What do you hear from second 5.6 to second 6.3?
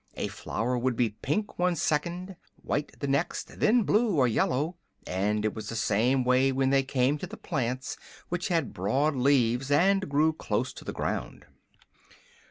the same